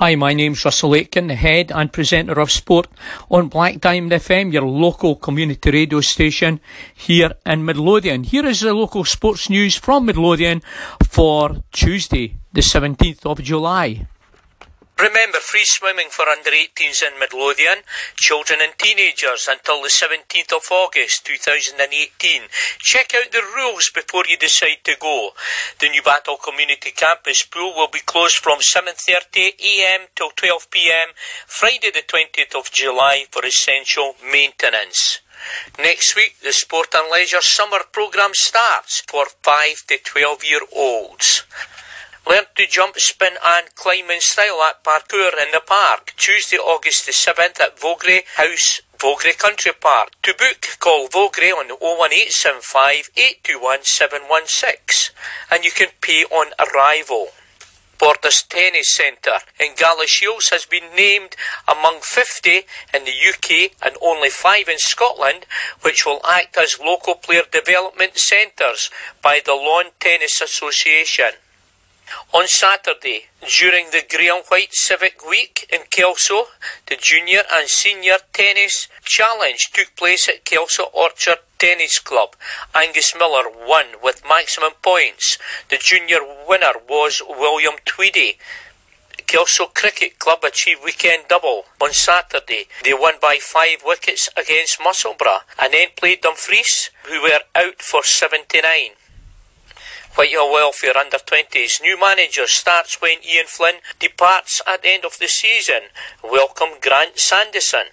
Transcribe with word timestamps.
Hi, 0.00 0.14
my 0.14 0.32
name's 0.32 0.64
Russell 0.64 0.94
Aitken, 0.94 1.26
the 1.26 1.34
head 1.34 1.70
and 1.70 1.92
presenter 1.92 2.40
of 2.40 2.50
sport 2.50 2.88
on 3.30 3.48
Black 3.48 3.80
Diamond 3.80 4.12
FM, 4.12 4.50
your 4.50 4.62
local 4.62 5.14
community 5.14 5.70
radio 5.70 6.00
station 6.00 6.58
here 6.94 7.32
in 7.44 7.66
Midlothian. 7.66 8.24
Here 8.24 8.46
is 8.46 8.60
the 8.60 8.72
local 8.72 9.04
sports 9.04 9.50
news 9.50 9.76
from 9.76 10.06
Midlothian 10.06 10.62
for 11.06 11.62
Tuesday, 11.70 12.36
the 12.50 12.62
17th 12.62 13.26
of 13.26 13.42
July. 13.42 14.06
Remember 15.00 15.38
free 15.38 15.64
swimming 15.64 16.10
for 16.10 16.28
under 16.28 16.50
18s 16.50 17.02
in 17.02 17.18
Midlothian, 17.18 17.84
children 18.16 18.60
and 18.60 18.76
teenagers 18.76 19.48
until 19.48 19.80
the 19.80 19.88
17th 19.88 20.52
of 20.52 20.70
August 20.70 21.24
2018. 21.24 22.42
Check 22.80 23.14
out 23.14 23.32
the 23.32 23.40
rules 23.56 23.90
before 23.94 24.24
you 24.28 24.36
decide 24.36 24.84
to 24.84 24.96
go. 25.00 25.30
The 25.78 25.88
Newbattle 25.88 26.36
Community 26.36 26.90
Campus 26.90 27.44
pool 27.44 27.72
will 27.74 27.88
be 27.88 28.04
closed 28.04 28.36
from 28.36 28.58
7.30am 28.58 30.12
till 30.14 30.32
12pm 30.32 31.16
Friday 31.46 31.90
the 31.90 32.04
20th 32.06 32.54
of 32.54 32.70
July 32.70 33.24
for 33.30 33.46
essential 33.46 34.16
maintenance. 34.22 35.20
Next 35.78 36.14
week, 36.14 36.36
the 36.42 36.52
Sport 36.52 36.88
and 36.94 37.10
Leisure 37.10 37.40
Summer 37.40 37.80
Programme 37.90 38.34
starts 38.34 39.02
for 39.08 39.24
5 39.42 39.86
to 39.88 39.96
12 39.96 40.44
year 40.44 40.60
olds. 40.76 41.39
Learn 42.30 42.46
to 42.54 42.66
jump, 42.68 42.94
spin 42.96 43.34
and 43.44 43.74
climb 43.74 44.08
in 44.08 44.20
style 44.20 44.62
at 44.62 44.84
Parkour 44.84 45.32
in 45.42 45.50
the 45.50 45.60
Park, 45.66 46.14
Tuesday, 46.16 46.58
August 46.58 47.06
the 47.06 47.12
7th 47.12 47.60
at 47.60 47.76
Vogrie 47.76 48.22
House, 48.36 48.82
Vogrie 48.98 49.36
Country 49.36 49.72
Park. 49.72 50.10
To 50.22 50.32
book, 50.34 50.78
call 50.78 51.08
Vogrie 51.08 51.50
on 51.50 51.70
01875 51.80 53.10
821716 53.16 55.12
and 55.50 55.64
you 55.64 55.72
can 55.72 55.88
pay 56.00 56.22
on 56.30 56.52
arrival. 56.60 57.30
Borders 57.98 58.44
Tennis 58.48 58.94
Centre 58.94 59.40
in 59.58 59.74
Galashiels 59.74 60.50
has 60.50 60.64
been 60.66 60.94
named 60.94 61.34
among 61.66 61.98
50 62.00 62.64
in 62.94 63.06
the 63.06 63.10
UK 63.10 63.72
and 63.82 63.96
only 64.00 64.30
5 64.30 64.68
in 64.68 64.78
Scotland, 64.78 65.46
which 65.82 66.06
will 66.06 66.20
act 66.24 66.56
as 66.56 66.78
local 66.78 67.16
player 67.16 67.42
development 67.50 68.18
centres 68.18 68.88
by 69.20 69.40
the 69.44 69.54
Lawn 69.54 69.86
Tennis 69.98 70.40
Association. 70.40 71.32
On 72.32 72.46
Saturday, 72.46 73.26
during 73.58 73.90
the 73.90 74.02
Graham 74.08 74.42
White 74.48 74.72
Civic 74.72 75.28
Week 75.28 75.68
in 75.72 75.80
Kelso, 75.90 76.46
the 76.86 76.96
Junior 76.96 77.42
and 77.52 77.68
Senior 77.68 78.18
Tennis 78.32 78.88
Challenge 79.04 79.70
took 79.72 79.94
place 79.96 80.28
at 80.28 80.44
Kelso 80.44 80.84
Orchard 80.92 81.38
Tennis 81.58 81.98
Club. 81.98 82.36
Angus 82.74 83.14
Miller 83.14 83.44
won 83.50 83.86
with 84.02 84.22
maximum 84.28 84.72
points. 84.82 85.38
The 85.68 85.76
junior 85.76 86.20
winner 86.48 86.72
was 86.88 87.22
William 87.28 87.74
Tweedy. 87.84 88.38
Kelso 89.26 89.66
Cricket 89.66 90.18
Club 90.18 90.42
achieved 90.42 90.82
weekend 90.84 91.24
double 91.28 91.64
on 91.80 91.92
Saturday. 91.92 92.66
They 92.82 92.94
won 92.94 93.14
by 93.20 93.38
five 93.40 93.82
wickets 93.84 94.28
against 94.36 94.80
Musselburgh 94.82 95.42
and 95.58 95.72
then 95.72 95.88
played 95.96 96.22
Dumfries, 96.22 96.90
who 97.04 97.22
were 97.22 97.40
out 97.54 97.82
for 97.82 98.02
79. 98.02 98.92
Whitehill 100.16 100.50
Welfare 100.50 100.96
under 100.96 101.18
20s. 101.18 101.80
New 101.80 101.98
manager 101.98 102.46
starts 102.48 103.00
when 103.00 103.18
Ian 103.22 103.46
Flynn 103.46 103.76
departs 104.00 104.60
at 104.66 104.82
the 104.82 104.88
end 104.88 105.04
of 105.04 105.18
the 105.18 105.28
season. 105.28 105.82
Welcome 106.22 106.80
Grant 106.82 107.18
Sanderson. 107.18 107.86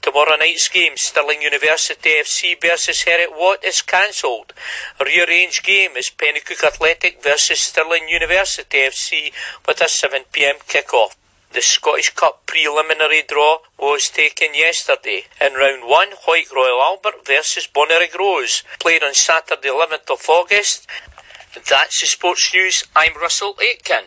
Tomorrow 0.00 0.36
night's 0.36 0.68
game, 0.68 0.92
Stirling 0.96 1.42
University 1.42 2.10
FC 2.10 2.58
versus 2.60 3.04
Heriot 3.04 3.32
Watt 3.32 3.62
is 3.62 3.82
cancelled. 3.82 4.54
Rearranged 4.98 5.64
game 5.64 5.92
is 5.96 6.10
Penicuik 6.10 6.64
Athletic 6.64 7.22
versus 7.22 7.60
Stirling 7.60 8.08
University 8.08 8.78
FC 8.78 9.32
with 9.66 9.80
a 9.82 9.84
7pm 9.84 10.66
kick-off. 10.66 11.16
The 11.52 11.60
Scottish 11.60 12.10
Cup 12.10 12.46
preliminary 12.46 13.22
draw 13.28 13.58
was 13.78 14.08
taken 14.08 14.54
yesterday. 14.54 15.26
In 15.40 15.52
round 15.54 15.88
one, 15.88 16.08
Hawick 16.26 16.52
Royal 16.52 16.82
Albert 16.82 17.24
versus 17.24 17.68
Bonnyrigg 17.72 18.18
Rose 18.18 18.64
played 18.80 19.04
on 19.04 19.14
Saturday 19.14 19.68
11th 19.68 20.10
of 20.10 20.28
August 20.28 20.88
that's 21.62 22.00
the 22.00 22.06
sports 22.06 22.52
news. 22.52 22.82
I'm 22.96 23.14
Russell 23.20 23.56
Aitken. 23.60 24.04